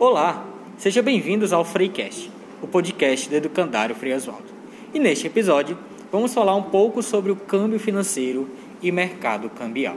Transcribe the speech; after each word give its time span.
Olá, 0.00 0.46
sejam 0.76 1.02
bem-vindos 1.02 1.52
ao 1.52 1.64
Freecast, 1.64 2.30
o 2.62 2.68
podcast 2.68 3.28
do 3.28 3.34
Educandário 3.34 3.96
Frei 3.96 4.14
Oswaldo. 4.14 4.46
E 4.94 4.98
neste 5.00 5.26
episódio, 5.26 5.76
vamos 6.12 6.32
falar 6.32 6.54
um 6.54 6.62
pouco 6.62 7.02
sobre 7.02 7.32
o 7.32 7.36
câmbio 7.36 7.80
financeiro 7.80 8.48
e 8.80 8.92
mercado 8.92 9.50
cambial. 9.50 9.96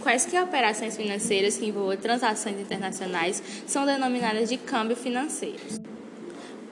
Quaisquer 0.00 0.42
operações 0.42 0.96
financeiras 0.96 1.58
que 1.58 1.66
envolvam 1.66 1.98
transações 1.98 2.58
internacionais 2.58 3.42
são 3.66 3.84
denominadas 3.84 4.48
de 4.48 4.56
câmbio 4.56 4.96
financeiro. 4.96 5.99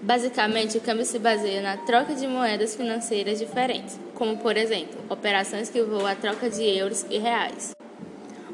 Basicamente, 0.00 0.78
o 0.78 0.80
câmbio 0.80 1.04
se 1.04 1.18
baseia 1.18 1.60
na 1.60 1.76
troca 1.76 2.14
de 2.14 2.26
moedas 2.26 2.76
financeiras 2.76 3.38
diferentes, 3.38 3.98
como, 4.14 4.36
por 4.36 4.56
exemplo, 4.56 4.96
operações 5.08 5.68
que 5.70 5.80
envolvam 5.80 6.06
a 6.06 6.14
troca 6.14 6.48
de 6.48 6.62
euros 6.62 7.04
e 7.10 7.18
reais. 7.18 7.74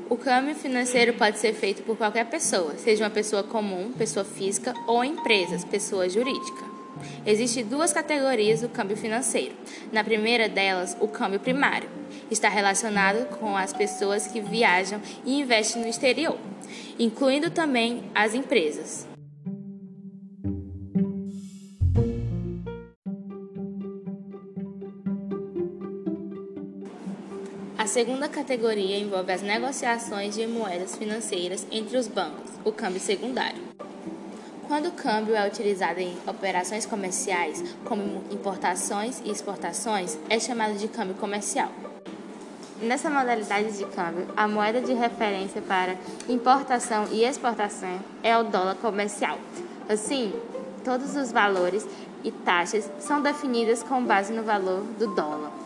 O 0.09 0.17
câmbio 0.17 0.55
financeiro 0.55 1.15
pode 1.15 1.39
ser 1.39 1.53
feito 1.53 1.83
por 1.83 1.97
qualquer 1.99 2.27
pessoa, 2.27 2.77
seja 2.79 3.05
uma 3.05 3.11
pessoa 3.11 3.43
comum, 3.43 3.93
pessoa 3.93 4.25
física 4.25 4.75
ou 4.87 5.05
empresas, 5.05 5.65
pessoa 5.65 6.09
jurídica. 6.09 6.65
Existem 7.27 7.65
duas 7.65 7.93
categorias 7.93 8.63
do 8.63 8.69
câmbio 8.69 8.97
financeiro. 8.97 9.55
Na 9.93 10.03
primeira 10.03 10.49
delas, 10.49 10.97
o 11.01 11.09
câmbio 11.09 11.41
primário 11.41 11.89
está 12.31 12.49
relacionado 12.49 13.27
com 13.39 13.55
as 13.57 13.73
pessoas 13.73 14.27
que 14.27 14.41
viajam 14.41 15.01
e 15.27 15.41
investem 15.41 15.83
no 15.83 15.89
exterior, 15.89 16.39
incluindo 16.99 17.51
também 17.51 18.05
as 18.15 18.35
empresas. 18.35 19.14
A 27.85 27.87
segunda 27.87 28.31
categoria 28.31 28.99
envolve 28.99 29.31
as 29.31 29.43
negociações 29.43 30.35
de 30.35 30.47
moedas 30.47 30.97
financeiras 30.97 31.67
entre 31.71 31.99
os 31.99 32.09
bancos, 32.09 32.51
o 32.65 32.73
câmbio 32.73 32.99
secundário. 32.99 33.61
Quando 34.67 34.87
o 34.87 34.93
câmbio 34.93 35.37
é 35.37 35.47
utilizado 35.47 36.01
em 36.01 36.17
operações 36.27 36.87
comerciais, 36.87 37.63
como 37.85 38.25
importações 38.31 39.21
e 39.23 39.31
exportações, 39.31 40.19
é 40.31 40.41
chamado 40.41 40.79
de 40.79 40.89
câmbio 40.89 41.15
comercial. 41.17 41.71
Nessa 42.81 43.11
modalidade 43.11 43.77
de 43.77 43.85
câmbio, 43.85 44.29
a 44.35 44.49
moeda 44.49 44.81
de 44.81 44.95
referência 44.95 45.61
para 45.61 45.99
importação 46.27 47.09
e 47.13 47.23
exportação 47.23 48.01
é 48.23 48.35
o 48.39 48.45
dólar 48.45 48.77
comercial. 48.77 49.39
Assim, 49.91 50.33
todos 50.83 51.15
os 51.17 51.31
valores 51.31 51.87
e 52.25 52.31
taxas 52.31 52.91
são 52.99 53.21
definidas 53.21 53.83
com 53.83 54.03
base 54.03 54.33
no 54.33 54.43
valor 54.43 54.81
do 54.99 55.15
dólar. 55.15 55.64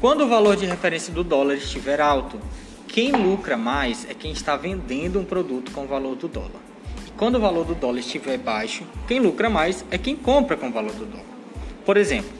Quando 0.00 0.22
o 0.22 0.28
valor 0.28 0.56
de 0.56 0.64
referência 0.64 1.12
do 1.12 1.24
dólar 1.24 1.54
estiver 1.54 2.00
alto, 2.00 2.38
quem 2.86 3.10
lucra 3.10 3.56
mais 3.56 4.06
é 4.08 4.14
quem 4.14 4.30
está 4.30 4.56
vendendo 4.56 5.18
um 5.18 5.24
produto 5.24 5.72
com 5.72 5.82
o 5.82 5.88
valor 5.88 6.14
do 6.14 6.28
dólar. 6.28 6.60
E 7.04 7.10
quando 7.16 7.34
o 7.34 7.40
valor 7.40 7.64
do 7.64 7.74
dólar 7.74 7.98
estiver 7.98 8.38
baixo, 8.38 8.84
quem 9.08 9.18
lucra 9.18 9.50
mais 9.50 9.84
é 9.90 9.98
quem 9.98 10.14
compra 10.14 10.56
com 10.56 10.68
o 10.68 10.72
valor 10.72 10.92
do 10.92 11.04
dólar. 11.04 11.26
Por 11.84 11.96
exemplo, 11.96 12.30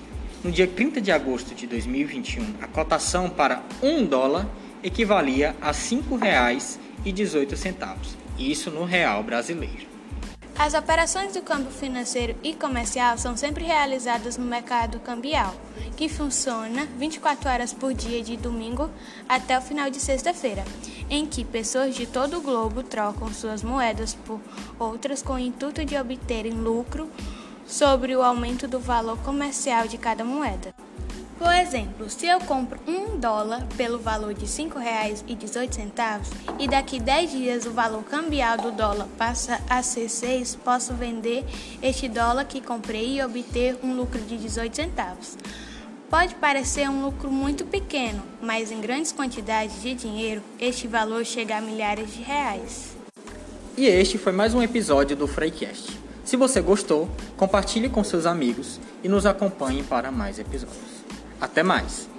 no 0.45 0.53
dia 0.53 0.69
30 0.69 1.01
de 1.01 1.11
agosto 1.11 1.53
de 1.53 1.67
2021, 1.67 2.45
a 2.63 2.69
cotação 2.69 3.29
para 3.29 3.65
um 3.83 4.07
dólar 4.07 4.47
equivalia 4.81 5.57
a 5.61 5.73
R$ 5.73 5.75
5,18, 5.79 7.97
isso 8.39 8.71
no 8.71 8.85
real 8.85 9.25
brasileiro. 9.25 9.98
As 10.59 10.75
operações 10.75 11.33
do 11.33 11.41
câmbio 11.41 11.71
financeiro 11.71 12.35
e 12.43 12.53
comercial 12.53 13.17
são 13.17 13.37
sempre 13.37 13.65
realizadas 13.65 14.37
no 14.37 14.45
mercado 14.45 14.99
cambial, 14.99 15.55
que 15.97 16.09
funciona 16.09 16.85
24 16.99 17.49
horas 17.49 17.73
por 17.73 17.95
dia 17.95 18.21
de 18.25 18.37
domingo 18.37 18.91
até 19.29 19.57
o 19.57 19.63
final 19.63 19.89
de 19.89 20.01
sexta-feira, 20.01 20.65
em 21.09 21.25
que 21.25 21.45
pessoas 21.45 21.95
de 21.95 22.07
todo 22.07 22.39
o 22.39 22.43
globo 22.43 22.83
trocam 22.83 23.33
suas 23.33 23.63
moedas 23.63 24.15
por 24.15 24.41
outras 24.81 25.23
com 25.23 25.35
o 25.35 25.39
intuito 25.39 25.85
de 25.85 25.97
obterem 25.97 26.53
lucro 26.53 27.09
sobre 27.65 28.17
o 28.17 28.23
aumento 28.23 28.67
do 28.67 28.81
valor 28.81 29.17
comercial 29.19 29.87
de 29.87 29.97
cada 29.97 30.25
moeda. 30.25 30.75
Por 31.39 31.55
exemplo, 31.55 32.11
se 32.11 32.27
eu 32.27 32.41
compro 32.41 32.81
um 32.85 33.17
dólar 33.17 33.65
pelo 33.77 33.97
valor 33.99 34.35
de 34.35 34.45
R$ 34.45 34.51
5,18 34.51 36.21
e 36.59 36.67
daqui 36.67 36.99
10 36.99 37.31
dias 37.31 37.65
o 37.65 37.71
valor 37.71 38.03
cambial 38.03 38.59
do 38.59 38.73
dólar 38.73 39.07
passa 39.17 39.61
a 39.71 39.81
ser 39.81 40.09
6, 40.09 40.57
posso 40.57 40.95
vender 40.95 41.45
este 41.81 42.09
dólar 42.09 42.45
que 42.45 42.61
comprei 42.61 43.19
e 43.19 43.23
obter 43.23 43.79
um 43.85 43.95
lucro 43.95 44.21
de 44.21 44.37
18 44.37 44.75
centavos. 44.75 45.39
Pode 46.11 46.35
parecer 46.35 46.89
um 46.89 47.05
lucro 47.05 47.31
muito 47.31 47.65
pequeno, 47.65 48.23
mas 48.43 48.73
em 48.73 48.81
grandes 48.81 49.13
quantidades 49.13 49.81
de 49.81 49.95
dinheiro, 49.95 50.43
este 50.59 50.89
valor 50.89 51.25
chega 51.25 51.59
a 51.59 51.61
milhares 51.61 52.15
de 52.15 52.23
reais. 52.23 52.97
E 53.77 53.87
este 53.87 54.19
foi 54.19 54.33
mais 54.33 54.55
um 54.55 54.63
episódio 54.63 55.15
do 55.15 55.29
Freecast. 55.29 56.01
Se 56.25 56.37
você 56.37 56.61
gostou, 56.61 57.09
compartilhe 57.37 57.89
com 57.89 58.03
seus 58.03 58.27
amigos 58.27 58.81
e 59.05 59.09
nos 59.09 59.25
acompanhe 59.25 59.85
para 59.85 60.11
mais 60.11 60.39
episódios. 60.39 60.98
Até 61.41 61.63
mais! 61.63 62.18